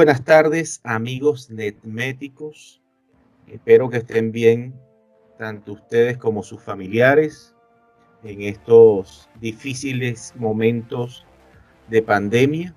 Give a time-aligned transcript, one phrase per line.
[0.00, 2.80] buenas tardes, amigos netméticos.
[3.46, 4.72] Espero que estén bien,
[5.36, 7.54] tanto ustedes como sus familiares,
[8.24, 11.26] en estos difíciles momentos
[11.90, 12.74] de pandemia.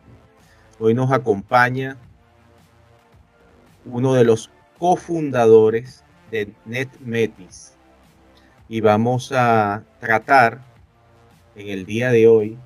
[0.80, 1.95] Hoy nos acompaña
[3.85, 7.77] uno de los cofundadores de NetMetis
[8.67, 10.59] y vamos a tratar
[11.55, 12.58] en el día de hoy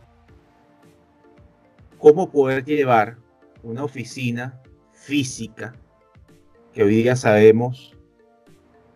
[2.00, 3.27] cómo poder llevar
[3.64, 4.62] una oficina
[4.92, 5.76] física
[6.74, 7.96] que hoy día sabemos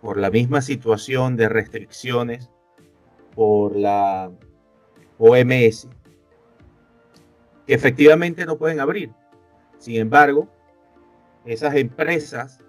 [0.02, 2.50] por la misma situación de restricciones
[3.36, 4.32] por la
[5.18, 5.88] OMS
[7.66, 9.12] que efectivamente no pueden abrir.
[9.78, 10.50] Sin embargo,
[11.46, 12.60] esas empresas,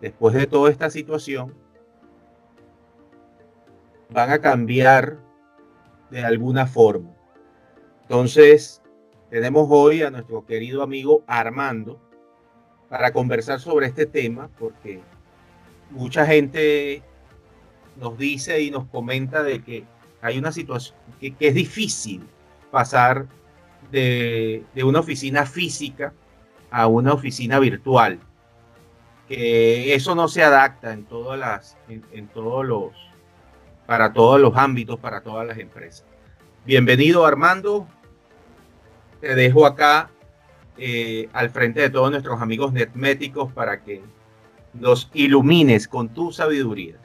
[0.00, 1.54] después de toda esta situación,
[4.10, 5.18] van a cambiar
[6.10, 7.10] de alguna forma.
[8.02, 8.81] Entonces,
[9.32, 11.98] tenemos hoy a nuestro querido amigo Armando
[12.90, 15.00] para conversar sobre este tema, porque
[15.88, 17.02] mucha gente
[17.98, 19.84] nos dice y nos comenta de que
[20.20, 22.20] hay una situación que, es difícil
[22.70, 23.26] pasar
[23.90, 26.12] de, una oficina física
[26.70, 28.18] a una oficina virtual.
[29.28, 32.92] Que eso no se adapta en todas las, en todos los,
[33.86, 36.04] para todos los ámbitos, para todas las empresas.
[36.66, 37.88] Bienvenido Armando,
[39.22, 40.10] te dejo acá
[40.76, 44.02] eh, al frente de todos nuestros amigos netméticos para que
[44.74, 46.96] nos ilumines con tu sabiduría.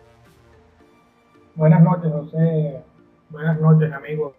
[1.54, 2.82] Buenas noches, José.
[3.30, 4.34] Buenas noches, amigos,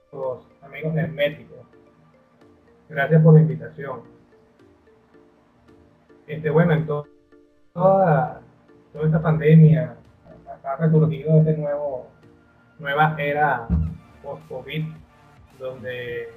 [0.61, 1.59] amigos netméticos.
[2.89, 4.01] Gracias por la invitación.
[6.27, 7.05] Este, bueno, en toda,
[8.93, 9.95] toda esta pandemia
[10.65, 12.09] ha resurgido este nuevo,
[12.81, 13.69] nueva era
[14.25, 14.85] post-COVID,
[15.61, 16.29] donde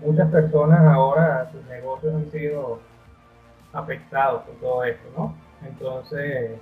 [0.00, 2.80] muchas personas ahora, sus negocios han sido
[3.72, 5.34] afectados por todo esto, ¿no?
[5.66, 6.52] Entonces,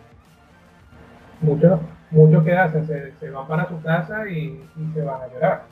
[1.41, 1.81] muchos,
[2.11, 4.65] muchos que hacen, se, van para su casa y,
[4.95, 5.63] se van a llorar.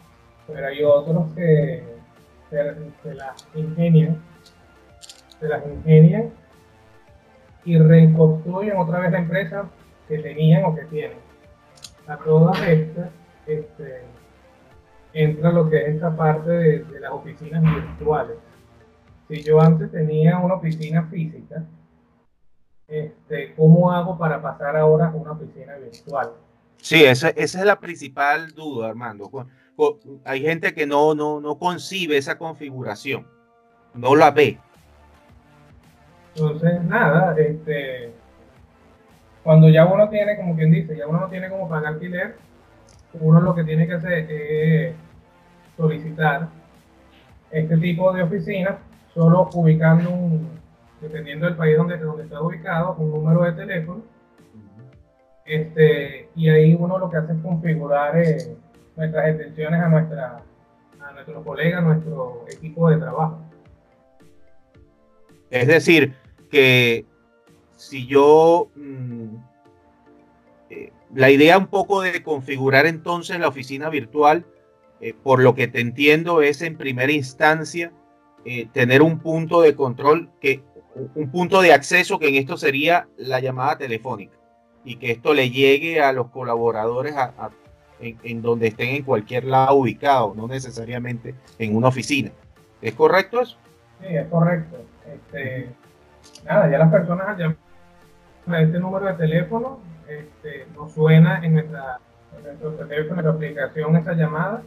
[0.47, 1.85] Pero hay otros que
[2.51, 4.23] se, las ingenian,
[5.39, 6.31] se las ingenian
[7.65, 9.67] y reconstruyen otra vez la empresa
[10.09, 11.19] que tenían o que tienen.
[12.07, 13.11] A todas estas,
[13.47, 14.03] este,
[15.19, 18.37] entra lo que es esta parte de, las oficinas virtuales.
[19.29, 21.65] Si yo antes tenía una oficina física,
[22.87, 26.31] este, ¿cómo hago para pasar ahora a una oficina virtual?
[26.77, 29.29] Sí, esa, esa es la principal duda, Armando.
[30.25, 33.27] Hay gente que no, no, no concibe esa configuración,
[33.95, 34.59] no la ve.
[36.37, 38.13] Entonces, nada, este,
[39.43, 42.37] cuando ya uno tiene, como quien dice, ya uno no tiene como pagar alquiler,
[43.15, 44.95] uno lo que tiene que hacer es
[45.79, 46.49] solicitar
[47.51, 48.77] este tipo de oficinas,
[49.15, 50.49] solo ubicando un,
[51.01, 54.03] dependiendo del país donde, donde está ubicado, un número de teléfono.
[55.47, 58.55] Este, y ahí uno lo que hace es configurar eh,
[58.97, 60.43] nuestras extensiones a, nuestra,
[61.01, 63.39] a nuestros colegas, a nuestro equipo de trabajo.
[65.49, 66.13] Es decir,
[66.51, 67.07] que
[67.77, 69.37] si yo mm,
[71.15, 74.45] la idea un poco de configurar entonces la oficina virtual,
[75.01, 77.93] eh, por lo que te entiendo, es en primera instancia
[78.45, 80.63] eh, tener un punto de control, que,
[81.15, 84.37] un punto de acceso que en esto sería la llamada telefónica
[84.85, 87.15] y que esto le llegue a los colaboradores
[88.01, 92.31] en, donde estén en cualquier lado ubicado, no necesariamente en una oficina.
[92.81, 93.59] ¿Es correcto eso?
[94.01, 94.79] Sí, es correcto.
[95.07, 95.69] Este,
[96.45, 97.57] nada, ya las personas llaman
[98.47, 102.01] a este número de teléfono este, nos suena en nuestra,
[102.43, 104.63] nuestro teléfono, en nuestra aplicación esa llamada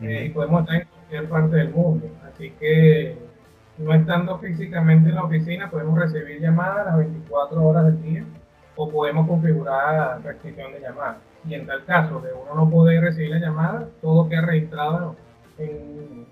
[0.00, 2.06] eh, y podemos estar en cualquier parte del mundo.
[2.28, 3.16] Así que
[3.78, 8.24] no estando físicamente en la oficina, podemos recibir llamadas las 24 horas del día
[8.76, 11.18] o podemos configurar restricción de llamadas.
[11.46, 15.16] Y en tal caso de uno no poder recibir la llamada, todo queda registrado
[15.58, 16.26] en,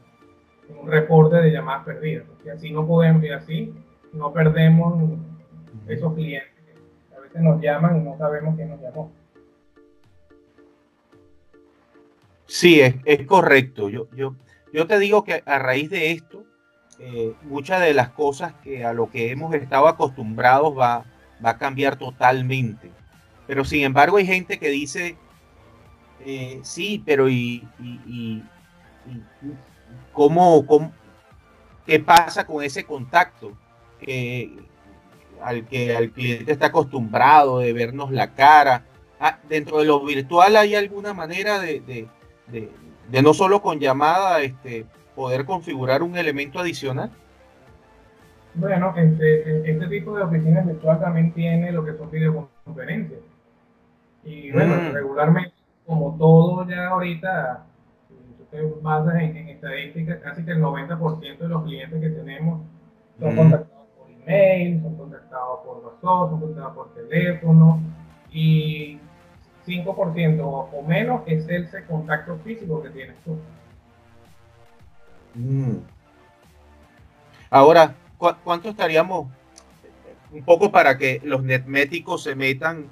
[0.81, 2.25] un reporte de llamadas perdidas.
[2.44, 3.75] Y así no podemos, y así
[4.12, 5.19] no perdemos
[5.87, 6.58] esos clientes
[7.40, 9.10] nos llaman y no sabemos quién nos llamó.
[12.48, 13.88] Sí, es, es correcto.
[13.90, 14.34] Yo, yo,
[14.72, 16.44] yo te digo que a raíz de esto,
[16.98, 21.04] eh, muchas de las cosas que a lo que hemos estado acostumbrados va,
[21.44, 22.90] va a cambiar totalmente.
[23.46, 25.16] Pero sin embargo hay gente que dice,
[26.24, 27.66] eh, sí, pero ¿y,
[30.12, 30.92] cómo, cómo,
[31.86, 33.56] qué pasa con ese contacto?
[35.42, 38.84] al que el cliente está acostumbrado de vernos la cara.
[39.20, 42.06] Ah, dentro de lo virtual hay alguna manera de,
[43.22, 47.10] no solo con llamada este, poder configurar un elemento adicional.
[48.54, 53.20] Bueno, este, este tipo de oficinas virtuales también tiene lo que son videoconferencias.
[54.24, 54.94] Y bueno, mm.
[54.94, 55.54] regularmente,
[55.86, 57.64] como todo ya ahorita,
[58.08, 62.62] si tú te basas en, estadísticas, casi que el 90% de los clientes que tenemos
[63.20, 63.36] son mm.
[63.36, 67.80] contactados por email, son contactados por WhatsApp, son contactados por teléfono
[68.32, 68.98] y
[69.68, 73.38] 5% o, menos es ese contacto físico que tienes tú.
[75.34, 75.76] Mm.
[77.50, 79.28] Ahora, ¿cuánto estaríamos?
[80.32, 82.86] Un poco para que los netméticos se metan,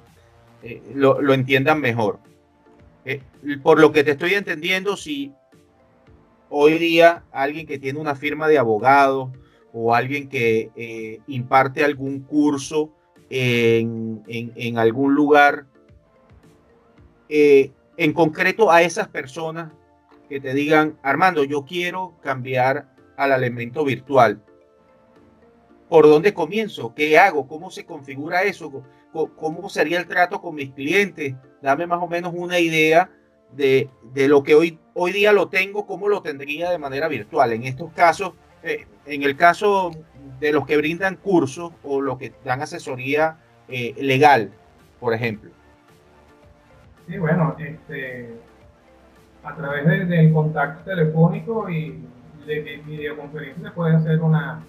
[0.63, 2.19] eh, lo, entiendan mejor.
[3.05, 3.21] Eh,
[3.61, 5.33] por lo que te estoy entendiendo, si
[6.49, 9.29] hoy día alguien que tiene una firma de abogados
[9.73, 12.91] o alguien que eh, imparte algún curso
[13.29, 15.67] en, en algún lugar,
[17.29, 19.71] en concreto a esas personas
[20.29, 24.41] que te digan, Armando, yo quiero cambiar al elemento virtual.
[25.89, 26.93] ¿Por dónde comienzo?
[26.93, 27.47] ¿Qué hago?
[27.47, 28.83] ¿Cómo se configura eso?
[29.11, 31.35] ¿Cómo sería el trato con mis clientes?
[31.61, 33.09] Dame más o menos una idea
[33.53, 37.53] de, lo que hoy, hoy día lo tengo, cómo lo tendría de manera virtual.
[37.53, 38.33] En estos casos,
[38.63, 39.91] eh, en el caso
[40.39, 43.39] de los que brindan cursos o los que dan asesoría
[43.69, 44.51] eh, legal,
[44.99, 45.51] por ejemplo.
[47.07, 48.37] Sí, bueno, este,
[49.43, 52.03] a través del contacto telefónico y
[52.45, 54.61] de videoconferencia se puede hacer una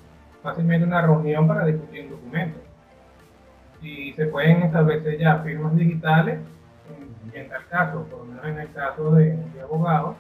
[0.43, 2.61] fácilmente una reunión para discutir un documento.
[3.83, 6.39] Y se pueden establecer ya firmas digitales,
[7.35, 10.17] en, en tal caso, por lo menos en el caso de, de abogados,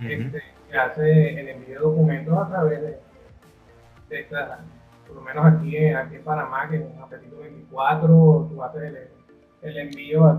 [0.00, 2.98] este, se hace el envío de documentos a través de,
[4.08, 4.60] de esta,
[5.06, 8.98] por lo menos aquí, aquí en Panamá, que en Apetito 24, tú haces el,
[9.62, 10.38] el envío a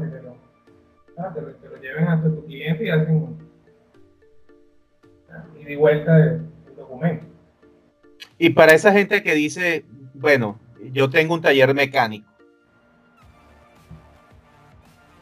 [1.34, 3.38] te lo, te lo, lleven hasta tu cliente y hacen
[5.60, 6.42] y de vuelta del
[6.76, 7.26] documento.
[8.38, 10.60] Y para esa gente que dice, bueno,
[10.92, 12.30] yo tengo un taller mecánico.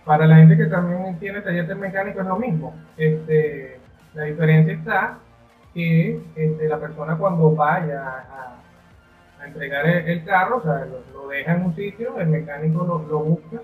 [0.06, 2.74] Para la gente que también tiene taller de mecánico es lo mismo.
[2.98, 3.80] Este,
[4.14, 5.20] la diferencia está
[5.74, 8.56] que este, la persona cuando vaya a,
[9.46, 13.62] entregar el, carro, o sea, lo, deja en un sitio, el mecánico lo, busca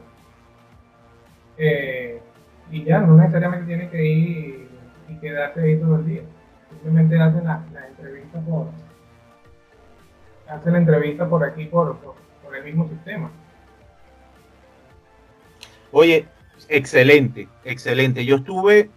[1.58, 2.22] eh,
[2.72, 4.68] y ya no necesariamente tiene que ir
[5.10, 6.22] y, quedarse ahí todo el día.
[6.70, 8.68] Simplemente hacen la, la entrevista por,
[10.48, 12.16] hace la entrevista por aquí, por, por,
[12.56, 13.32] el mismo sistema.
[15.92, 16.26] Oye,
[16.70, 18.26] excelente, excelente.
[18.26, 18.90] Yo estuve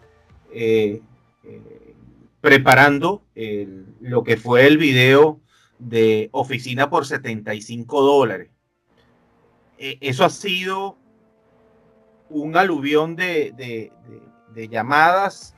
[0.52, 1.00] eh,
[1.44, 1.94] eh,
[2.40, 3.22] preparando
[4.00, 5.40] lo que fue el video
[5.78, 8.50] de oficina por 75 dólares.
[9.78, 10.98] Eh, eso ha sido
[12.30, 13.92] un aluvión de,
[14.70, 15.54] llamadas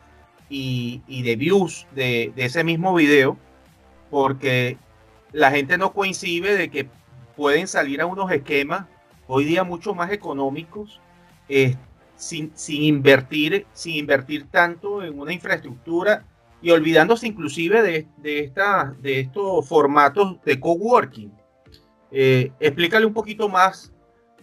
[0.49, 3.38] y, de views de, de, ese mismo video,
[4.11, 4.76] porque
[5.32, 6.88] la gente no coincide de que
[7.37, 8.87] pueden salir a unos esquemas
[9.26, 11.00] hoy día mucho más económicos
[11.49, 11.76] eh,
[12.17, 16.25] sin, invertir, sin invertir tanto en una infraestructura
[16.61, 21.32] y olvidándose inclusive de, esta, de estos formatos de coworking.
[22.11, 23.93] Eh, explícale un poquito más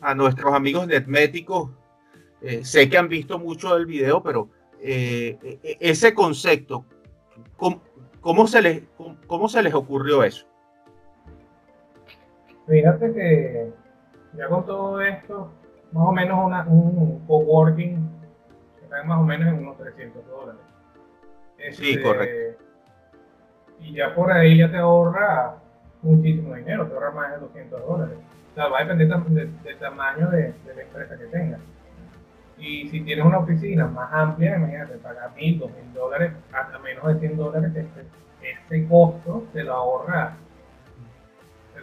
[0.02, 1.70] a nuestros amigos netméticos.
[2.42, 6.86] Eh, sé que han visto mucho del video, pero e, e, ese concepto,
[7.58, 8.84] ¿cómo, se les,
[9.26, 10.46] cómo se les ocurrió eso?
[12.68, 13.70] Fíjate que
[14.38, 15.52] ya con todo esto,
[15.92, 18.18] más o menos una, un coworking
[18.84, 20.62] está más o menos en unos 300 dólares.
[21.72, 22.64] sí, este, correcto.
[23.80, 25.56] Y ya por ahí ya te ahorra
[26.02, 28.18] muchísimo dinero, te ahorra más de 200 dólares.
[28.52, 31.60] O sea, va a depender del tamaño de, la empresa que tengas.
[32.58, 37.06] Y si tienes una oficina más amplia, imagínate, pagar mil, dos mil dólares, hasta menos
[37.08, 38.06] de 100 dólares, este,
[38.42, 40.38] este costo te lo ahorra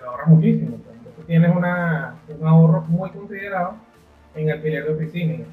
[0.07, 0.77] ahorra muchísimo.
[0.79, 0.97] Pues.
[0.97, 3.75] Entonces tienes una, un ahorro muy considerado
[4.35, 5.35] en alquiler de oficina.
[5.35, 5.47] Y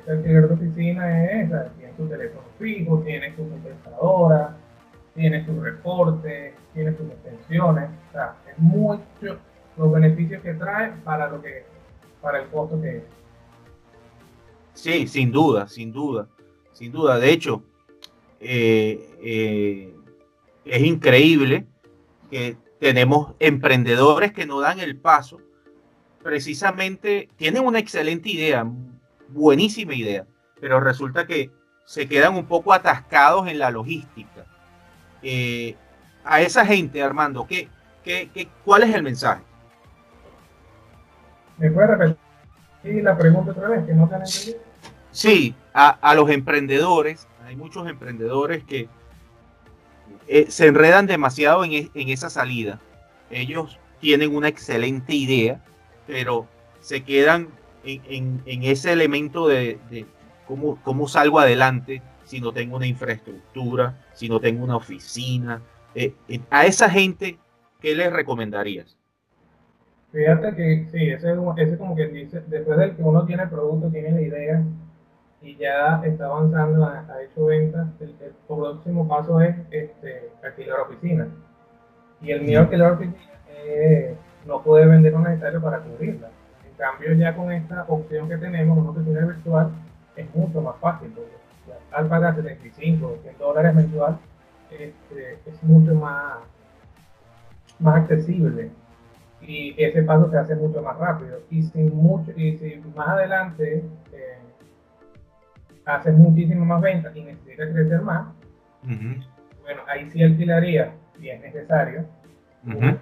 [0.00, 4.56] ese alquiler de oficina es, tienes tu teléfono fijo, tienes tu computadora,
[5.14, 7.88] tienes tu reporte, tienes tus extensiones.
[8.08, 9.38] O sea, es mucho
[9.76, 11.64] los beneficios que trae para lo que
[12.20, 13.02] para el costo que es.
[14.74, 16.28] Sí, sin duda, sin duda,
[16.72, 17.18] sin duda.
[17.18, 17.62] De hecho,
[18.40, 19.94] eh, eh,
[20.64, 21.66] es increíble
[22.30, 25.40] que tenemos emprendedores que no dan el paso.
[26.22, 28.66] Precisamente tienen una excelente idea,
[29.28, 30.26] buenísima idea,
[30.60, 31.50] pero resulta que
[31.84, 34.46] se quedan un poco atascados en la logística.
[35.22, 35.76] Eh,
[36.24, 37.68] a esa gente, Armando, ¿qué,
[38.02, 39.42] qué, cuál es el mensaje?
[41.58, 42.23] ¿Me puede repetir
[42.84, 43.86] la pregunta otra vez?
[43.86, 44.26] Que no te han.
[45.10, 48.88] Sí, a, a los emprendedores, hay muchos emprendedores que
[50.26, 52.80] eh, se enredan demasiado en, en, esa salida.
[53.30, 55.62] Ellos tienen una excelente idea,
[56.06, 56.46] pero
[56.80, 57.48] se quedan
[57.84, 60.06] en, ese elemento de,
[60.46, 65.60] cómo, cómo, salgo adelante si no tengo una infraestructura, si no tengo una oficina.
[65.94, 67.38] Eh, eh, a esa gente,
[67.80, 68.96] ¿qué les recomendarías?
[70.14, 73.90] Fíjate que sí, ese, ese como que dice, después del que uno tiene el producto,
[73.90, 74.62] tiene la idea
[75.42, 78.14] y ya está avanzando, ha, hecho ventas, el,
[78.46, 81.26] próximo paso es este, alquilar oficina.
[82.20, 83.18] Y el mío alquilar oficina
[83.56, 84.14] eh,
[84.46, 86.28] no puede vender un necesario para cubrirla.
[86.64, 89.70] En cambio, ya con esta opción que tenemos, una oficina virtual,
[90.14, 91.12] es mucho más fácil.
[91.90, 94.16] al pagar 75 o 100 dólares mensual,
[94.70, 96.34] este, es mucho más,
[97.80, 98.70] más accesible
[99.46, 101.40] y ese paso se hace mucho más rápido.
[101.50, 104.38] Y si, mucho, y si más adelante eh,
[105.84, 108.28] haces muchísimo más ventas y necesitas crecer más,
[109.62, 112.04] bueno, ahí sí alquilaría, si es necesario,
[112.66, 112.98] un,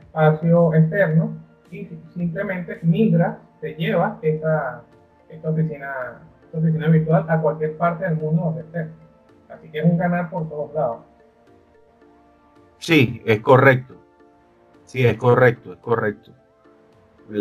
[0.00, 1.36] espacio, externo
[1.70, 4.82] y simplemente migra, te lleva esta,
[5.28, 8.88] esta, oficina, esta oficina virtual a cualquier parte del mundo donde estés.
[9.48, 10.98] Así que es un ganar por todos lados.
[12.78, 13.97] Sí, es correcto.
[14.88, 16.32] Sí, es correcto, es correcto.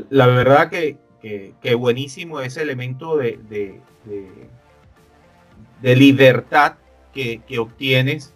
[0.10, 3.40] La verdad que, que, buenísimo ese elemento de,
[5.82, 6.74] de, libertad
[7.14, 8.36] que, obtienes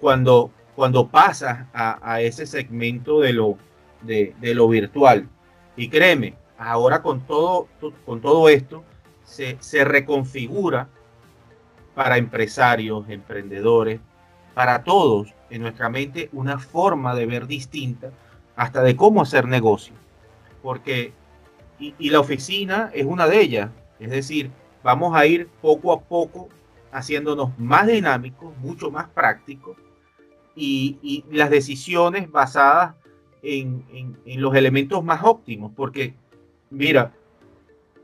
[0.00, 3.58] cuando, cuando pasas a, ese segmento de lo,
[4.02, 5.28] de, lo virtual.
[5.76, 7.66] Y créeme, ahora con todo,
[8.04, 8.84] con todo esto
[9.24, 10.88] se, se reconfigura
[11.96, 13.98] para empresarios, emprendedores,
[14.54, 18.12] para todos en nuestra mente una forma de ver distinta
[18.56, 19.94] hasta de cómo hacer negocio.
[20.62, 21.12] Porque,
[21.78, 23.70] y, la oficina es una de ellas.
[24.00, 24.50] Es decir,
[24.82, 26.48] vamos a ir poco a poco
[26.90, 29.76] haciéndonos más dinámicos, mucho más prácticos
[30.56, 32.94] y, las decisiones basadas
[33.42, 33.84] en,
[34.24, 35.72] los elementos más óptimos.
[35.76, 36.14] Porque,
[36.70, 37.12] mira,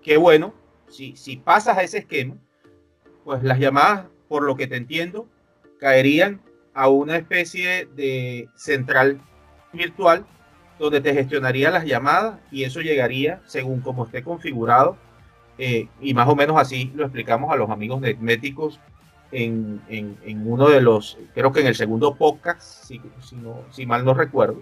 [0.02, 0.52] qué bueno,
[0.88, 2.37] si, si pasas a ese esquema,
[3.25, 5.26] pues las llamadas, por lo que te entiendo,
[5.80, 6.40] caerían
[6.75, 9.21] a una especie de central
[9.73, 10.26] virtual
[10.82, 14.96] donde te gestionaría las llamadas y eso llegaría según como esté configurado.
[15.56, 18.80] Eh, y más o menos así lo explicamos a los amigos netméticos
[19.30, 23.00] en, en, uno de los, creo que en el segundo podcast, si,
[23.70, 24.60] si, mal no recuerdo.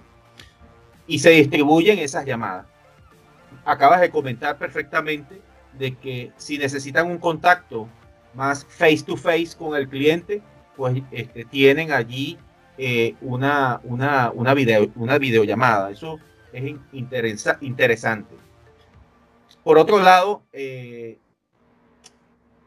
[1.06, 2.66] Y se distribuyen esas llamadas.
[3.64, 5.40] Acabas de comentar perfectamente
[5.78, 7.88] de que si necesitan un contacto
[8.34, 10.42] más face to face con el cliente,
[10.76, 12.38] pues este, tienen allí
[12.82, 15.90] eh, una, una, una, video, una videollamada.
[15.90, 16.18] Eso
[16.50, 16.76] es
[17.60, 18.34] interesante.
[19.62, 21.18] Por otro lado, eh,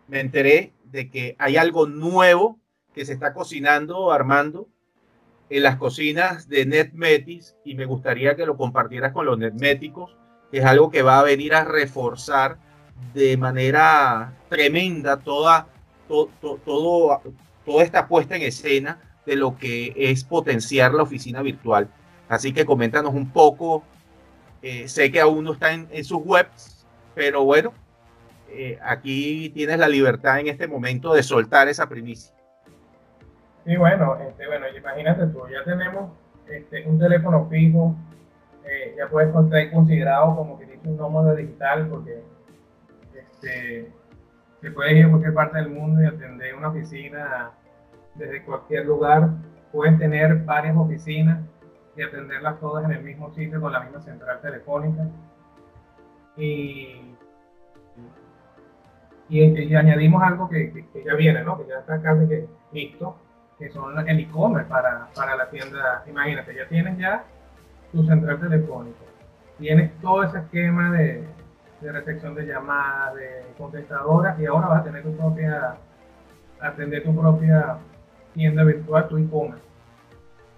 [0.07, 2.59] me enteré de que hay algo nuevo
[2.93, 4.67] que se está cocinando, Armando,
[5.49, 10.15] en las cocinas de NetMetis y me gustaría que lo compartieras con los netméticos,
[10.51, 12.59] que es algo que va a venir a reforzar
[13.15, 15.69] de manera tremenda toda,
[16.07, 16.29] todo,
[17.65, 21.87] toda esta puesta en escena de lo que es potenciar la oficina virtual.
[22.27, 23.83] Así que coméntanos un poco.
[24.61, 27.73] Eh, sé que aún no está en, sus webs, pero bueno,
[28.49, 32.33] eh, aquí tienes la libertad en este momento de soltar esa primicia.
[33.65, 36.11] Sí, bueno, este, bueno, imagínate tú, ya tenemos
[36.49, 37.95] este, un teléfono fijo,
[38.65, 42.21] eh, ya puedes estar considerado como que tienes un nómada digital porque
[43.13, 43.91] este,
[44.61, 47.51] te puedes ir a cualquier parte del mundo y atender una oficina
[48.15, 49.29] desde cualquier lugar.
[49.71, 51.39] Pueden tener varias oficinas
[51.95, 55.07] y atenderlas todas en el mismo sitio con la misma central telefónica.
[56.35, 57.15] Y,
[59.29, 61.57] y, añadimos algo que, ya viene, ¿no?
[61.57, 63.15] que ya está casi que listo,
[63.59, 66.03] que son el e-commerce para, para la tienda.
[66.07, 67.23] Imagínate, ya tienes ya
[67.91, 69.05] tu central telefónica,
[69.59, 71.23] tienes todo ese esquema de,
[71.81, 75.75] de recepción de llamadas, de contestadoras, y ahora vas a tener tu propia,
[76.59, 77.77] atender tu propia
[78.33, 79.63] tienda virtual, tu e-commerce.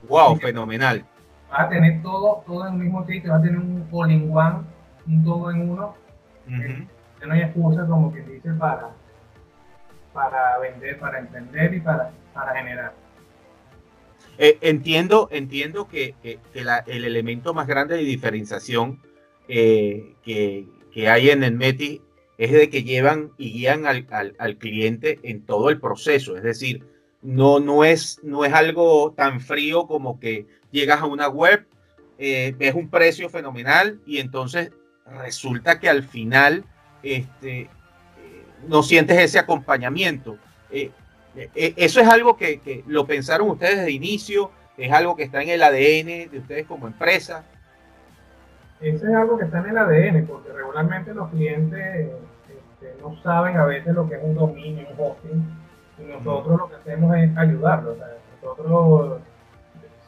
[0.07, 1.03] Wow, fenomenal.
[1.49, 4.59] Vas a tener todo, todo en un mismo sitio, vas a tener un all-in-one,
[5.07, 5.95] un todo en uno.
[6.47, 8.89] no hay excusa como que dice para,
[10.13, 12.93] para vender, para emprender y para, para generar.
[14.37, 18.99] Eh, entiendo, entiendo que, el elemento más grande de diferenciación
[19.47, 22.01] eh, que, que, hay en el METI
[22.37, 24.05] es de que llevan y guían al,
[24.37, 26.35] al, cliente en todo el proceso.
[26.35, 26.83] Es decir,
[27.25, 31.65] no, no, es, no es algo tan frío como que llegas a una web,
[32.19, 34.71] eh, ves un precio fenomenal y entonces
[35.05, 36.63] resulta que al final
[37.01, 37.69] este, eh,
[38.67, 40.37] no sientes ese acompañamiento.
[40.69, 40.91] Eh,
[41.55, 45.49] eso es algo que, que, lo pensaron ustedes de inicio, es algo que está en
[45.49, 47.43] el ADN de ustedes como empresa.
[48.79, 52.11] eso es algo que está en el ADN, porque regularmente los clientes
[52.47, 55.64] este, no saben a veces lo que es un dominio, un hosting,
[56.03, 57.97] nosotros lo que hacemos es ayudarlos.
[58.41, 59.21] nosotros,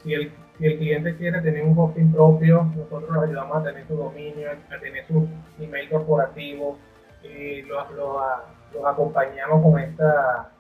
[0.03, 3.88] si el, si el cliente quiere tener un hosting propio, nosotros los ayudamos a tener
[3.88, 5.27] su dominio, a tener su
[5.60, 6.77] email corporativo,
[7.24, 10.51] y los, los acompañamos con esta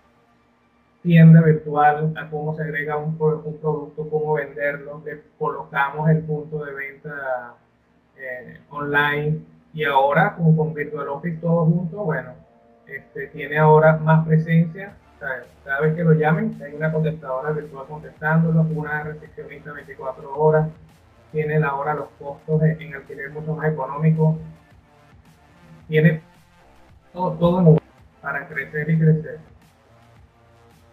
[1.01, 6.65] tienda virtual, a cómo se agrega un, un producto, cómo venderlo, le colocamos el punto
[6.65, 7.55] de venta
[8.17, 9.39] eh, online
[9.73, 12.31] y ahora con, con Virtual Office todo junto, bueno,
[12.87, 14.95] este, tiene ahora más presencia.
[15.19, 20.69] Cada vez que lo llamen, hay una contestadora virtual contestándolo, una recepcionista 24 horas,
[21.31, 24.37] tiene ahora los costos en alquiler mucho más económicos,
[25.87, 26.21] tiene
[27.13, 27.77] todo, todo
[28.21, 29.39] para crecer y crecer.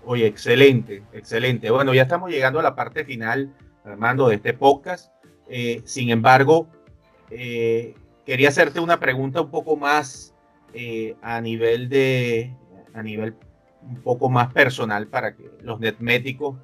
[0.07, 1.71] Oye, excelente, excelente.
[1.71, 3.51] Bueno, ya estamos llegando a la parte final,
[3.85, 5.13] Armando, de este podcast.
[5.49, 6.69] Eh, sin embargo,
[7.31, 10.35] eh, quería hacerte una pregunta un poco más
[10.75, 12.55] eh, a nivel de,
[12.93, 13.35] a nivel
[13.87, 16.57] un poco más personal para que los netméticos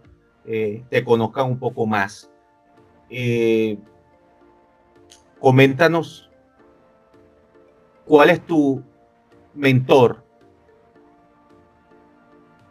[0.44, 2.30] te conozcan un poco más.
[5.38, 6.30] coméntanos
[8.04, 8.82] cuál es tu
[9.54, 10.24] mentor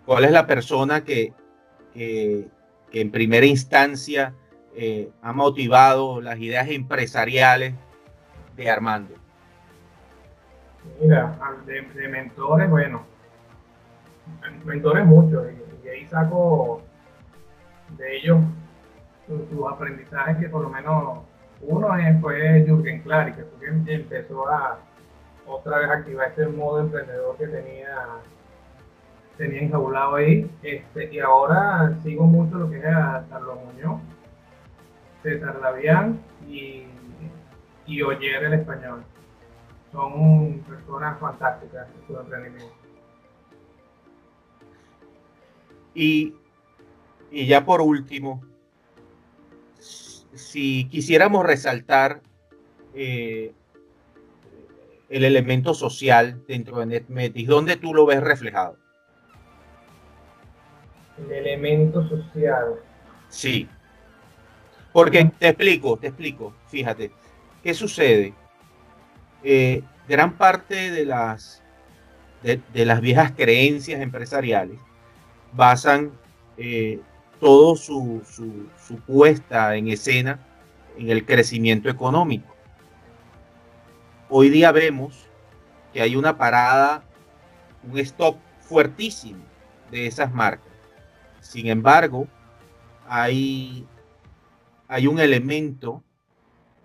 [0.10, 1.34] ¿Cuál es la persona que,
[1.94, 4.34] en primera instancia
[4.76, 7.76] eh, ha motivado las ideas empresariales
[8.58, 9.14] de Armando?
[11.00, 11.38] Mira,
[11.68, 13.06] de, mentores, bueno,
[14.66, 15.48] mentores muchos,
[15.84, 16.82] y, ahí saco
[17.98, 18.40] de ellos
[19.28, 21.20] sus, aprendizajes que por lo menos
[21.62, 24.80] uno es, fue Jürgen Clary, que fue empezó a
[25.46, 28.22] otra vez activar ese modo emprendedor que tenía
[29.40, 30.52] tenía enjaulado ahí.
[30.62, 34.02] Este, y ahora sigo mucho lo que es a Carlos Muñoz,
[35.24, 36.86] César Labián y,
[37.88, 39.04] y Oyer el español.
[39.92, 42.79] Son personas fantásticas en su emprendimiento.
[45.94, 46.34] Y,
[47.32, 48.44] y ya por último,
[49.80, 52.22] si quisiéramos resaltar
[52.94, 53.54] eh,
[55.10, 58.78] el elemento social dentro de NetMetis, ¿dónde tú lo ves reflejado?
[61.26, 62.76] el elemento social.
[63.30, 63.68] Sí.
[64.92, 67.12] Porque te explico, te explico, fíjate,
[67.64, 68.34] ¿qué sucede?
[69.44, 71.62] Eh, gran parte de las,
[72.42, 74.80] de, las viejas creencias empresariales
[75.54, 76.12] basan
[76.58, 77.00] eh,
[77.40, 80.40] todo su, su, puesta en escena
[80.98, 82.54] en el crecimiento económico.
[84.30, 85.26] Hoy día vemos
[85.94, 87.04] que hay una parada,
[87.90, 89.44] un stop fuertísimo
[89.90, 90.68] de esas marcas.
[91.40, 92.28] Sin embargo,
[93.08, 93.88] hay,
[94.88, 96.04] hay un elemento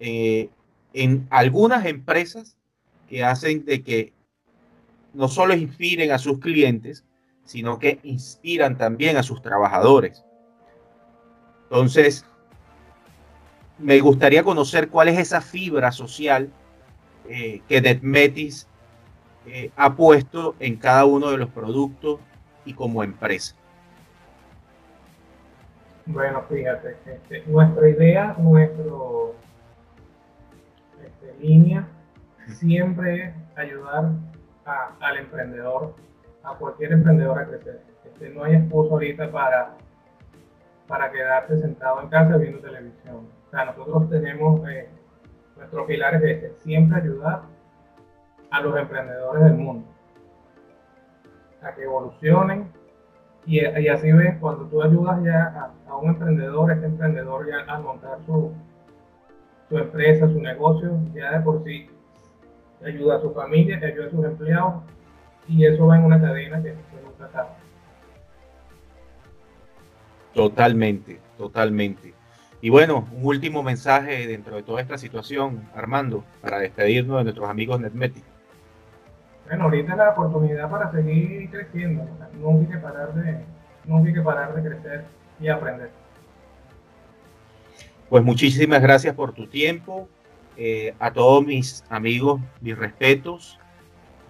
[0.00, 0.48] eh,
[0.92, 2.57] en algunas empresas
[3.09, 4.12] que hacen de que
[5.12, 7.05] no solo inspiren a sus clientes,
[7.44, 10.24] sino que inspiran también a sus trabajadores.
[11.64, 12.24] Entonces,
[13.78, 16.50] me gustaría conocer cuál es esa fibra social
[17.28, 18.68] eh, que Netmetis
[19.46, 22.20] eh, ha puesto en cada uno de los productos
[22.64, 23.54] y como empresa.
[26.07, 28.85] Bueno, fíjate, este, nuestra idea, nuestra
[31.02, 31.88] este, línea
[32.46, 34.11] siempre es ayudar
[35.00, 35.94] al emprendedor,
[36.44, 37.80] a cualquier emprendedor a crecer.
[38.04, 39.76] Este, no hay esposo ahorita para,
[40.87, 43.28] para quedarse sentado en casa viendo televisión.
[43.46, 44.88] O sea, nosotros tenemos, eh,
[45.57, 47.42] nuestros pilares de siempre ayudar
[48.50, 49.88] a los emprendedores del mundo
[51.62, 52.70] a que evolucionen,
[53.46, 58.18] y, así ves, cuando tú ayudas ya a, un emprendedor, este emprendedor ya a montar
[58.24, 58.52] su,
[59.68, 61.90] su empresa, su negocio, ya de por sí
[62.83, 64.74] ayuda a su familia, ayuda a sus empleados
[65.48, 67.57] y eso va en una cadena que, nunca acaba.
[70.33, 72.14] Totalmente, totalmente.
[72.61, 77.48] Y bueno, un último mensaje dentro de toda esta situación, Armando, para despedirnos de nuestros
[77.48, 78.24] amigos Netmetic.
[79.46, 82.04] Bueno, ahorita es la oportunidad para seguir creciendo.
[82.40, 83.40] nunca, hay que parar de,
[83.85, 85.04] nunca hay que parar de crecer
[85.38, 85.90] y aprender.
[88.09, 90.09] Pues muchísimas gracias por tu tiempo.
[90.57, 93.59] Eh, a todos mis amigos, mis respetos.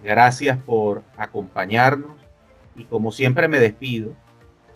[0.05, 2.15] Gracias por acompañarnos.
[2.75, 4.15] Y como siempre me despido,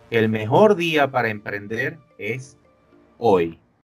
[0.10, 2.58] el mejor día para emprender es
[3.20, 3.60] hoy.